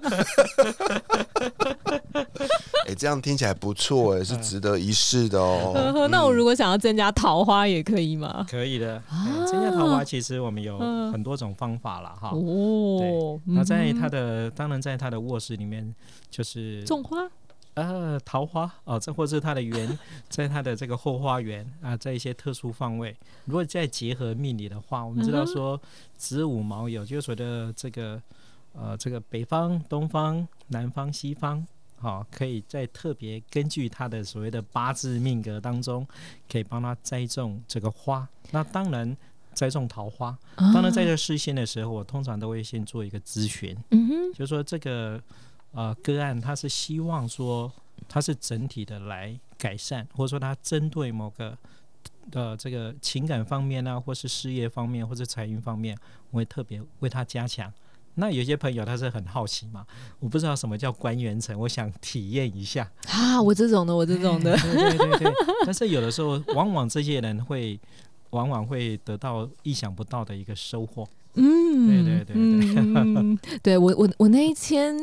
[2.88, 5.72] 哎，这样听起来不错，哎，是值得一试的哦。
[5.74, 8.46] 呵 呵那我如果想要增加桃花也可以吗？
[8.48, 9.02] 可以的。
[9.46, 12.08] 增加桃花，其实我们有嗯很多种方法了。
[12.20, 12.30] 哈。
[12.32, 15.94] 哦，那在他的的当然在他的卧室里面，
[16.30, 17.18] 就是种花，
[17.74, 25.80] 呃桃花哦，这或是他的园， 在他的这个后花园啊，在一些特殊方位，如果再结合命理的话，我们知道说
[26.16, 28.20] 子午卯酉，就是所谓的这个
[28.74, 31.66] 呃这个北方、东方、南方、西方。
[32.00, 36.06] 好、可以再特别根据他的所谓的八字命格当中，
[36.50, 38.26] 可以帮他栽种这个花。
[38.50, 39.16] 那当然，
[39.52, 45.22] 栽种桃花，当然在啊这事先的时候，我通常都会先做一个咨询，嗯哼，就是说这个
[45.72, 47.70] 呃个案，他是希望说
[48.08, 51.56] 他是整体的来改善，或者说他针对某个
[52.32, 55.96] 呃这个情感方面啊，或是事业方面，或是财运方面，
[56.30, 57.70] 我会特别为他加强。
[58.20, 59.84] 那有些朋友他是很好奇嘛，
[60.20, 62.88] 我不知道什么叫关元城，我想体验一下。
[63.08, 65.32] 啊，我这种的，我这种的，对对对对，
[65.64, 67.80] 但是有的时候，往往这些人会，
[68.30, 71.08] 往往会得到意想不到的一个收获。
[71.34, 74.94] 嗯，对对对对对 我我我那一天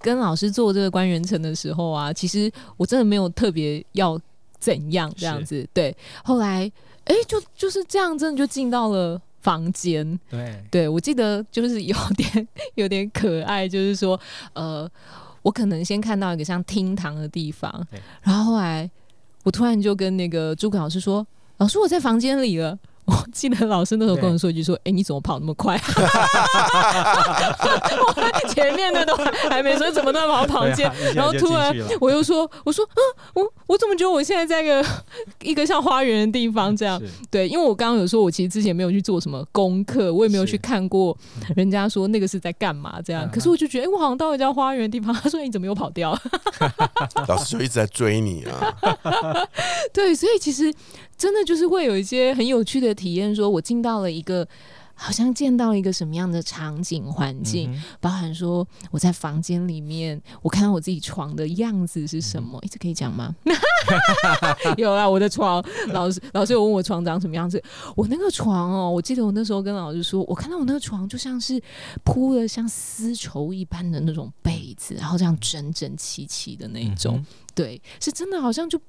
[0.00, 4.20] 跟老师做这个关元城的时候啊，其实我真的没有特别要
[4.58, 6.70] 怎样这样子，对，后来
[7.04, 14.18] 哎、就就是这样，真的就进到了房间，对，对我记得就是有点 有点可爱，就是说
[14.54, 14.90] 呃，
[15.42, 17.70] 我可能先看到一个像厅堂的地方，
[18.22, 18.90] 然后后来
[19.44, 21.24] 我突然就跟那个诸葛老师说
[21.58, 22.76] ：“老师，我在房间里了。”
[23.06, 25.76] 我记得老师那时候跟我说一句说：“哎、你怎么跑那么快？”
[28.06, 29.16] 我前面的都
[29.48, 30.90] 还没说，怎么那么跑房间？
[30.90, 33.00] 对啊一下就然后突然我又说：“我说，嗯，
[33.34, 34.84] 我我怎么觉得我现在在一个
[35.42, 37.00] 一个像花园的地方这样？
[37.30, 41.16] 对，因为我刚刚有说，我其实之前没有去做什么功课，我也没有去看过
[41.54, 43.24] 人家说那个是在干嘛这样。
[43.24, 45.14] 嗯可是我就觉得，哎、我好像到一家花园的地方。
[45.14, 46.18] 他说：“你怎么又跑掉？”
[47.28, 48.74] 老师就一直在追你啊。
[49.92, 50.72] 对，所以其实
[51.16, 54.46] 真的就是会有一些很有趣的体验，说我进到了一个。
[54.98, 62.58] 好像见到一个什么样的场景环境，嗯包含说我在房间里面，我看到我自己床的样子是什么？
[62.64, 63.36] 一直可以讲吗？
[64.78, 67.62] 有啊，我的床，老师老师有问我床长什么样子，
[67.94, 71.62] 我那个床哦，我记得我那时候跟老师说，我看到我那个床就像是
[72.02, 78.80] 铺了像丝绸一般的那种被子，然后这样整整齐齐的那一种，嗯对，是真的好像就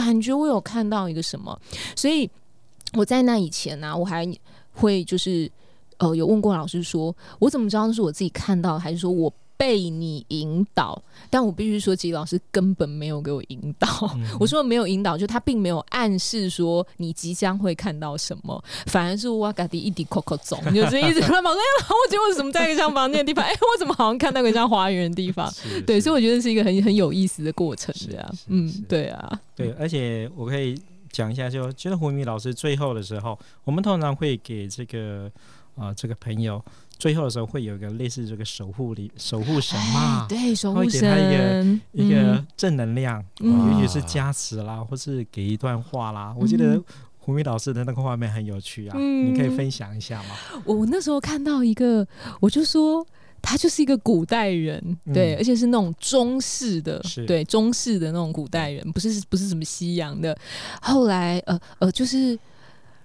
[0.00, 1.56] 感觉我有看到一个什么，
[1.94, 2.28] 所以
[2.94, 4.26] 我在那以前呢、我还
[4.72, 5.50] 会就是
[5.98, 9.32] 呃有问过老师说，我怎么知道是我自己看到，还是说我
[9.64, 11.02] 被你引导？
[11.30, 13.88] 但我必须说，其实老师根本没有给我引导。
[14.14, 21.50] 嗯我说没有引导，就他并没有暗示说你即将会看到什么，反而是哇嘎迪一滴扣扣走，就是一直乱跑。
[21.50, 21.56] 哎，
[21.88, 23.42] 我觉得我怎么在一个像房间的地方？
[23.42, 25.50] 哎，我怎么好像看到一个像花园的地方？
[25.86, 28.34] 对，所以我觉得是一个很很有意思的过程，是这样。
[28.48, 30.78] 嗯，对啊，对，而且我可以
[31.10, 35.30] 讲一下就，觉得胡明老师最后的时候，我们通常会给这个
[35.76, 36.62] 啊、呃这个朋友
[36.98, 46.34] 最后的时候会有一个类似这个守护里守护神嘛哎，对，守护会给他一个神一个嗯正能量，嗯也许是加持啦，或是给一段话啦。
[46.38, 46.84] 我记得嗯
[47.18, 50.36] 胡明老师的那个画面很有趣啊，嗯你可以分享一下吗？
[50.64, 52.06] 我我那时候看到一个，
[52.40, 53.06] 我就说
[53.42, 60.36] 他就是一个古代人，对，嗯而且是那种中式的，对，中式的那种古代人，不是不是什么西洋的。
[60.80, 62.38] 后来呃呃，就是。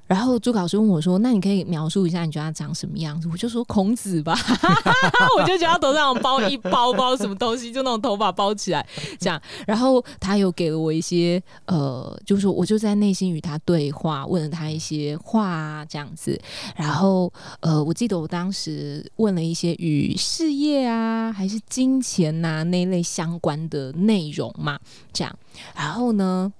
[0.09, 4.35] 然后朱老师问我说：“那你可以描述一下你觉得他长什么样子？”我就说孔子吧，
[5.37, 8.83] 我就觉得他头上包一包包什么东西，就那种头发包起来
[9.19, 9.39] 这样。
[9.67, 16.39] 然后他有给了我一些呃，就是我就在内心与他对话，问了他一些话这样子。
[16.75, 24.79] 然后呃，我记得我当时问了一些与事业啊还是金钱呐、那一类相关的内容嘛，
[25.13, 25.33] 这样。
[25.75, 26.51] 然后呢？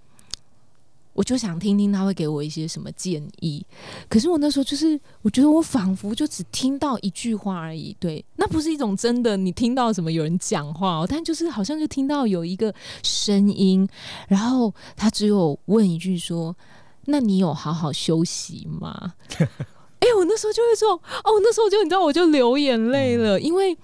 [1.20, 3.62] 我就想听听他会给我一些什么建议，
[4.08, 13.86] 可是我那时候就是，我觉得我仿佛就只听到一句话而已，对，那不是一种真的你听到什么有人讲话哦，但就是好像就听到有一个声音，
[14.30, 16.56] 然后他只有问一句说
[17.08, 19.16] ：“那你有好好休息吗？”
[20.00, 23.78] 哎、我那时候就会说，哦，那时候就你知道，我就流眼泪了，因为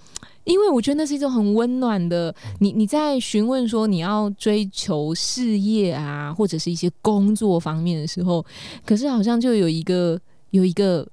[0.46, 2.34] 因为我觉得那是一种很温暖的。
[2.60, 8.46] 你你在询问说你要追求事业啊，或者是一些工作方面的时候，
[8.86, 10.20] 可是好像就有一个
[10.52, 11.06] 有一个。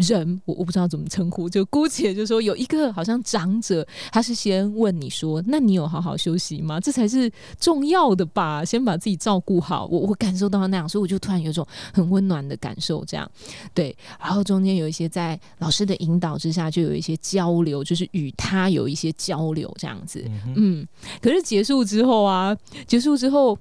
[0.00, 9.86] 人，我我不知道怎么称呼，就姑且就说有一个好像长者，他是先问你说：“那你有好好休息吗？”这才是重要的吧，先把自己照顾好。
[9.86, 13.30] 我我感受到那样，所以我就突然有一种很温暖的感受，这样
[13.74, 13.96] 对。
[14.20, 20.22] 然后中间有一些在老师的引导之下，就有一些交流，就是与他有一些交流这样子。
[20.26, 20.88] 嗯，嗯，
[21.20, 23.58] 可是结束之后啊，结束之后，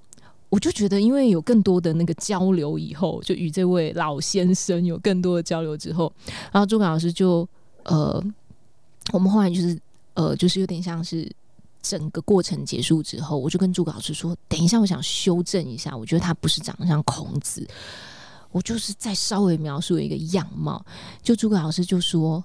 [0.50, 6.12] 我就觉得，因为有更多的那个交流以后，就与这位老先生有更多的交流之后，
[6.52, 7.48] 然后诸葛老师就
[7.84, 8.24] 呃，
[9.14, 9.80] 我们后来就是
[10.16, 11.32] 呃，就是有点像是。
[11.82, 17.66] 整个过程结束之后，我就跟诸葛老师说：“等一下，我想修正一下，我觉得他不是长得像孔子，
[18.52, 20.86] 我就是再稍微描述一个样貌。”
[21.24, 22.44] 就诸葛老师就说：“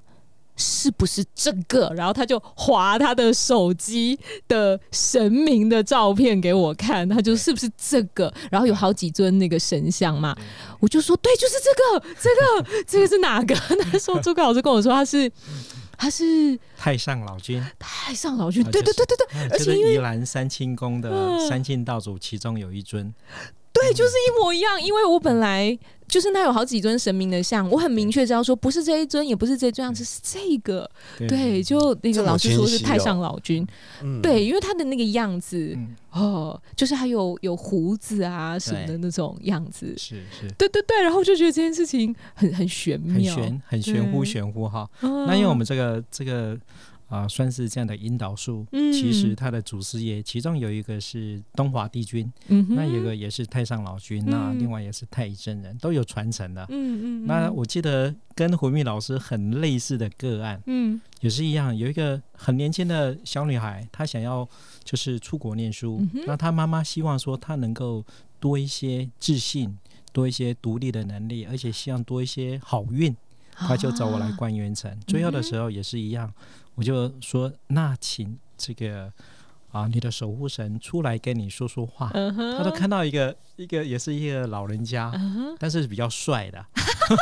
[0.56, 8.32] 是不是这个？”然后他就划他的手机的神明的照片给我看，他就是不是这个？
[8.50, 10.36] 然后有好几尊那个神像嘛，
[10.80, 12.30] 我就说：“对，就是这个，这
[12.72, 13.54] 个， 这个是哪个？”
[13.92, 15.30] 那时候：“诸葛老师跟我说他是。”
[15.96, 23.14] 他是太上老君，太上老君，啊对对对对对，哎这个而且因为宜兰三清宫的嗯三清道祖其中有一尊，
[23.74, 24.80] 对，就是一模一样。
[24.80, 30.88] 因为我本来就是那有好几尊神明的像，我很明确知道说不是这一尊，也不是这一尊样子，是这个。
[31.28, 33.66] 对，就那个老师说是太上哦老君，
[34.02, 39.92] 嗯，对，因为他的那个样子嗯，哦，就是还有有胡子啊什么的那种样子。
[39.98, 40.48] 是是。
[40.56, 44.88] 对对对，然后就觉得这件事情很很玄很妙，玄，很玄乎玄乎哈。
[45.00, 45.26] 嗯。
[45.26, 46.56] 那因为我们这个这个
[47.06, 48.92] 啊、算是这样的引导术，嗯。
[48.92, 54.58] 其实他的祖师爷其中有一个是东华帝君，嗯，那有一个也是太上老君，那嗯。
[54.58, 56.64] 另外也是太乙真人，都有传承的。
[56.70, 61.00] 嗯嗯，那嗯我记得跟胡密老师很类似的个案，嗯。
[61.20, 64.48] 也是一样，有一个很年轻的小女孩，她想要
[64.82, 68.04] 就是出国念书，嗯那她妈妈希望说她能够
[68.40, 69.78] 多一些自信，
[70.12, 73.14] 多一些独立的能力，而且希望多一些好运，
[73.52, 74.98] 她就找我来啊关元城。
[75.06, 76.30] 最后的时候也是一样，
[76.74, 79.12] 我就说那请这个
[79.70, 82.10] 啊你的守护神出来跟你说说话。
[82.10, 85.12] 他都看到一个一个也是一个老人家，
[85.58, 86.64] 但是比较帅的，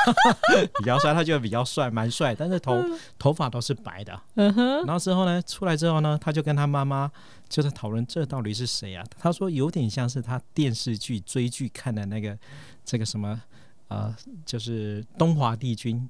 [0.79, 2.83] 比较帅，他觉得比较帅，蛮帅，但是头
[3.19, 4.21] 头发都是白的。
[4.35, 7.11] 嗯，然后之后呢，出来之后呢，他就跟他妈妈
[7.49, 9.05] 就在讨论这到底是谁啊？
[9.19, 12.39] 他说有点像是他电视剧追剧看的那个
[12.85, 13.41] 这个什么
[13.89, 14.15] 呃，
[14.47, 16.09] 就是东华帝君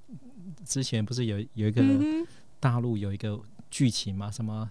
[0.64, 1.82] 之前不是有有一个
[2.62, 3.36] 大陆有一个
[3.72, 4.70] 剧情嘛，什么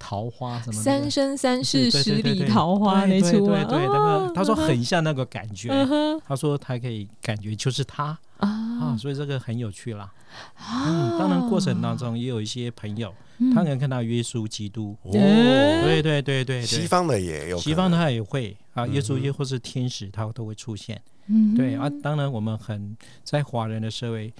[0.00, 10.10] 桃花什么那个三生三世十里桃花那对出啊，对对对，那哦个他说很像那个感觉，嗯他说他可以感觉就是他啊，啊所以这个很有趣啦。
[10.56, 21.00] 啊嗯，当然过程当中也有一些朋友，嗯他能看到耶稣基督，哦，嗯对对对对对，西方的也有，西方的他也会啊，嗯耶稣哼耶或是天使，他都会出现。
[21.26, 24.32] 嗯对啊，当然我们很在华人的社会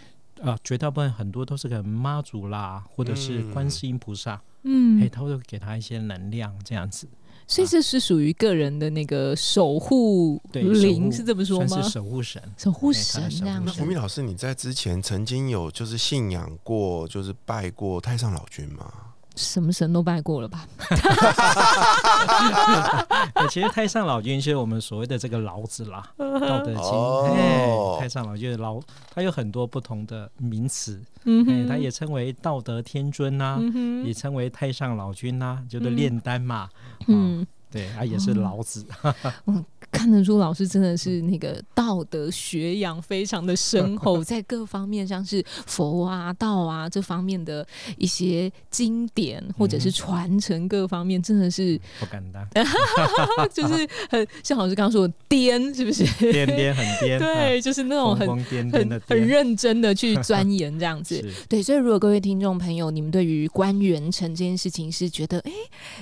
[0.43, 7.09] 啊，绝大部分很多都是个妈祖啦，或者是观世音菩萨，嗯哎、嗯，他会给他一些能量这样子。
[7.47, 11.91] 所以这是属于个人的那个守护对，灵，是这么说吗算是？
[11.91, 12.41] 守护神。
[12.57, 18.93] 守护神这样那胡明老师，你在之前曾经有就是信仰过，就是拜过太上老君吗？
[19.41, 20.65] 什么神都拜过了吧？
[23.35, 26.03] 哎其实太上老君就是我们所谓的这个老子啦，
[26.41, 27.97] 《道德经》哦。
[27.99, 28.81] 哎，太上老君的老，
[29.15, 36.69] 它有很多不同的名词，嗯哎，它也称为道德天尊呐、嗯也称为太上老君呐、就是炼丹嘛，
[37.09, 38.85] 嗯，对，啊，也是老子，
[39.47, 47.67] 嗯看得出老师真的是那个道德学养非常的深厚， 在各方面像是佛啊、道啊这方面的
[47.97, 52.47] 一些经典或者是传承各方面，真的是不敢当，
[53.53, 56.05] 就是很像老师刚刚说的颠，是不是？
[56.31, 61.21] 颠颠很颠，对，就是那啊，种很很，很认真的去钻研这样子。
[61.49, 65.51] 对，所以如果各位听众朋友，你们对于关元成这件事情是觉得，哎，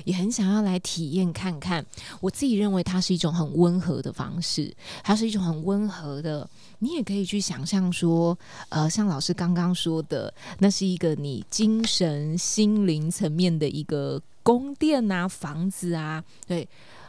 [0.05, 1.85] 也很想要来体验看看，
[2.21, 6.49] 我自己认为它是一种很温和的方式，它是一种很温和的，
[6.79, 8.37] 你也可以去想象说，
[8.69, 16.67] 呃，像老师刚刚说的，那是一个你精神心灵层面的一个宫殿啊、房子啊，对，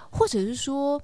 [0.09, 1.01] 或者是说，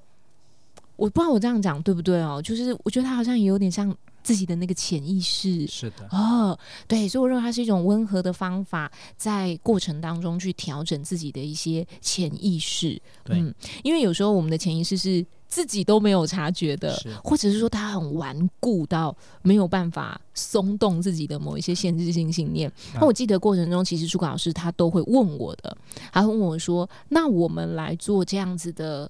[0.96, 3.94] 我不知道我这样讲对不对哦，就是我觉得它好像也有点像
[4.26, 6.58] 自己的那个潜意识，是的，哦，
[6.88, 13.00] 对，所以我认为它是一种温和的方法，在过程当中去调整自己的一些潜意识。
[13.22, 13.54] 对嗯，
[13.84, 22.68] 因为有时候我们的潜意识是自己都没有察觉的，或者是说它很顽固到没有办法松动自己的某一些限制性信念。
[22.94, 25.78] 啊那我记得过程中，其实朱老师他都会问我的，
[26.12, 29.08] 他会问我说：“那我们来做这样子的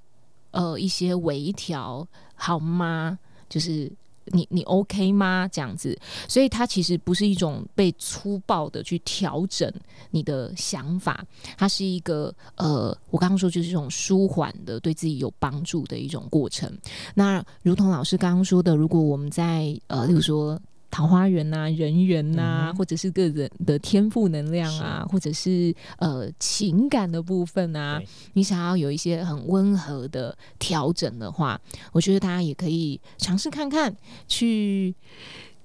[0.51, 3.91] 呃一些微调好吗？”就是
[4.27, 5.49] 你你 OK 吗？
[5.51, 5.99] 这样子，
[6.29, 9.73] 所以它其实不是一种被粗暴的去调整
[10.11, 11.25] 你的想法，
[11.57, 16.71] 它是一个呃，我刚刚说就是一种舒缓的，对自己有帮助的一种过程。
[17.15, 20.61] 那如同老师刚刚说的，如果我们在呃，例如说。
[20.91, 28.01] 桃花源呐、人缘呐、嗯或者是个人的天赋能量啊，或者是呃情感的部分啊，
[28.35, 31.61] 你想要有一些很温和的调整的话，
[31.93, 33.95] 我觉得大家也可以尝试看看，
[34.29, 34.95] 去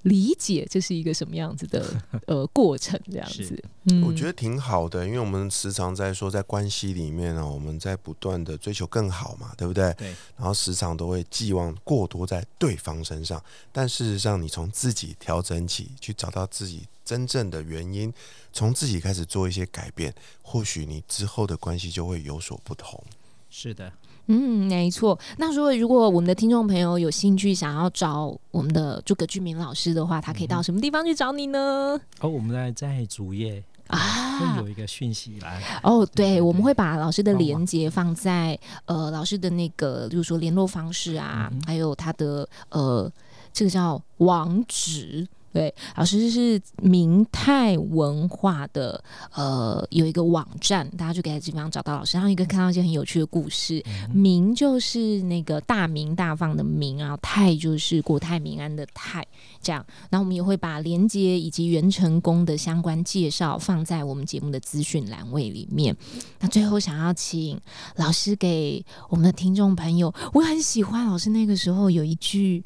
[0.02, 1.84] 理解这是一个什么样子的
[2.26, 3.62] 呃过程，这样子。
[3.84, 9.92] 嗯我觉得挺好的，因为我们时常在说，在关系里面呢，我们在不断的追求更好嘛，对不对？
[9.94, 13.42] 对，然后时常都会寄望过多在对方身上，
[13.72, 18.12] 但事实上，你从自己调整起，去找到自己真正的原因，
[18.52, 23.02] 从自己开始做一些改变，或许你之后的关系就会有所不同。
[23.50, 23.92] 是的，
[24.32, 25.18] 嗯，没错。
[25.36, 32.00] 那如果如果我们的听众朋友有兴趣想要找我们的诸葛俊明老师的话，他可以到什么地方去找你呢？
[32.20, 43.10] 哦，我们在在主页啊会有一个讯息栏，哦，对对，对我们会把老师的连接放在呃老师的那个，就是说联络方式啊，嗯还有他的呃
[43.52, 45.28] 这个叫网址。
[45.52, 49.02] 对，老师是明泰文化的，
[49.34, 53.84] 呃，有一个网站，大家就可以在这地方找到老师，然后一个看到一些很有趣的故事。
[54.12, 59.26] 明就是那个大明大放的明，然后泰就是国泰民安的泰，
[59.60, 59.84] 这样。
[60.10, 65.94] 然后我们也会把连接以及元成功的相关介绍放在我们节目的资讯栏位里面。
[66.40, 67.60] 那最后想要请
[67.96, 72.62] 老师给我们的听众朋友，我很喜欢老师那个时候有一句、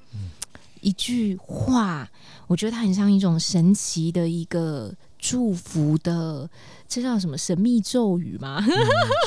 [0.87, 2.09] 一句话，
[2.47, 6.49] 我觉得它很像一种神奇的一个祝福的，
[6.87, 8.63] 这叫什么神秘咒语吗？
[8.63, 8.71] 嗯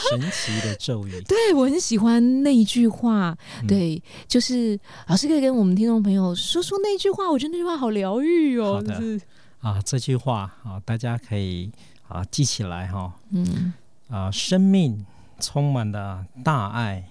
[0.09, 3.67] 神奇的咒语，对我很喜欢那一句话，嗯。
[3.67, 8.95] 对，就是老师可以跟我们听众朋友说说那句话，我觉得那句话好疗愈哦，好的。
[8.95, 9.19] 是。
[9.59, 11.69] 啊，这句话啊，大家可以
[12.07, 13.73] 啊记起来哈、嗯。
[14.07, 15.05] 啊，生命
[15.41, 17.09] 充满了大爱、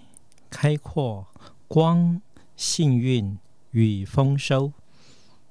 [0.49, 1.27] 开阔、
[1.69, 2.23] 光、
[2.57, 3.37] 幸运
[3.73, 4.73] 与丰收。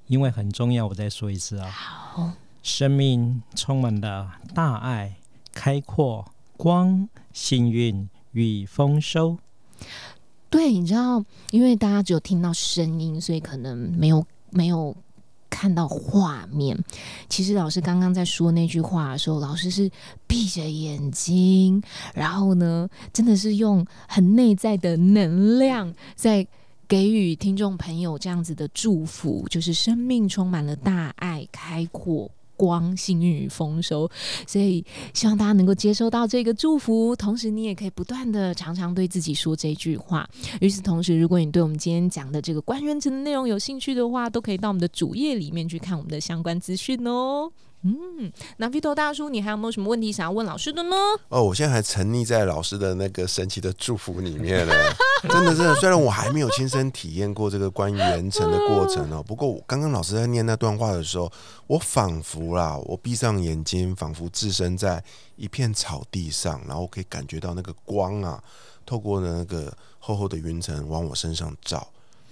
[0.07, 2.32] 因为很重要，我再说一次啊，好，
[2.63, 5.18] 生命充满了大爱、
[5.53, 9.38] 开阔、光、幸运与丰收。
[10.49, 14.95] 对，你知道，因为大家只有听到声音，所以可能没有没有
[15.49, 16.82] 看到画面。
[17.28, 19.91] 其实老师刚刚在说那句话的时候，老师是
[20.26, 26.47] 闭着眼睛，然后呢，真的是用很内在的能量在。
[26.88, 34.09] 给予听众朋友这样子的祝福，就是生命充满了大爱、开阔、光、幸运与丰收。
[34.47, 40.29] 所以希望大家能够接收到这个祝福，同时你也可以不断的常常对自己说这句话。
[40.61, 47.51] 与此同时，如果你对我们今天讲的这个关元城的内容有兴趣的话，都可以到我们的主页里面去看我们的相关资讯哦。
[47.83, 50.95] 嗯，那 Vito 大叔，你还有没有什么问题想要问老师的呢？
[51.29, 54.73] 哦，我现在还沉溺在老师的那个神奇的祝福里面呢，
[55.30, 55.76] 真的真的。
[55.76, 61.32] 虽然我还没有亲身体验过这个关于元成的过程哦， 不过我刚刚老师在念那段话的时候，
[61.68, 65.03] 我仿佛啦，我闭上眼睛，仿佛置身在
[65.36, 68.41] 一片草地上，然后可以感觉到那个光啊，
[68.86, 71.88] 透过那个厚厚的云层往我身上照。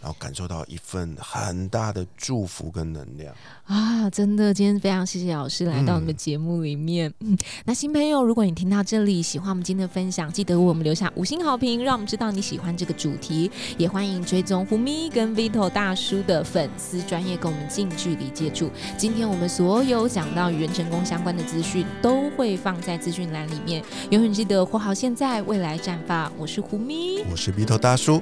[0.05, 3.33] 然后感受到一份很大的祝福跟能量
[3.63, 4.07] 啊！
[4.11, 7.11] 真的，今天非常谢谢老师来到我们的节目里面。
[7.21, 7.35] 嗯，
[7.65, 13.49] 那新朋友，如果你听到这里喜欢我们今天的分享，记得为我们留下五星好评，让我们知道你喜欢这个主题。
[13.79, 18.69] 也欢迎追踪胡咪跟 Vito 大叔的粉丝专业，跟我们近距离接触。
[18.95, 23.83] 今天我们所有讲到与元成功相关的资讯，都会放在资讯栏里面。
[24.11, 26.31] 永远记得活好现在，未来绽放。
[26.37, 28.21] 我是胡咪，我是 Vito 大叔。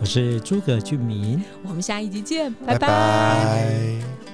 [0.00, 4.33] 我是诸葛俊明，我们下一集见，拜拜。